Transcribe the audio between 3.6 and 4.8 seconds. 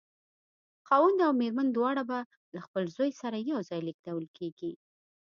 ځای لېږدول کېږي.